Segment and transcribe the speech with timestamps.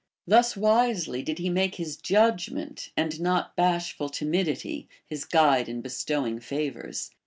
[0.25, 5.81] Thus Avisely did he make his judg ment, and not bashful timidity, his guide in
[5.81, 7.11] bestowing favors.